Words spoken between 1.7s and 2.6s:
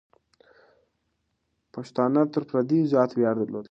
پښتانه تر